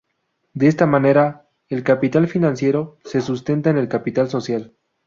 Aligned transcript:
De 0.55 0.65
esta 0.67 0.87
manera, 0.87 1.47
el 1.69 1.83
capital 1.83 2.27
financiero 2.27 2.97
se 3.03 3.21
sustenta 3.21 3.69
en 3.69 3.77
el 3.77 3.87
capital 3.87 4.31
social. 4.31 4.73